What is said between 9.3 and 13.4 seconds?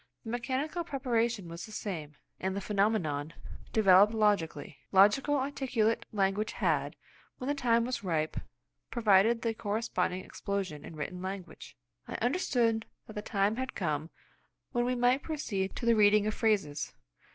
the corresponding explosion in written language. I understood that the